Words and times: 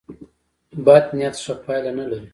بد 0.85 1.05
نیت 1.15 1.35
ښه 1.43 1.53
پایله 1.63 1.91
نه 1.97 2.05
لري. 2.09 2.27